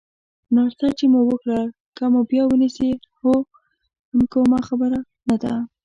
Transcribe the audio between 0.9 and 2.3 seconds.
چې مو وکړه، که مو